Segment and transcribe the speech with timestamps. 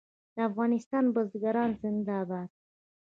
[0.35, 2.49] د افغانستان بزګران زنده باد.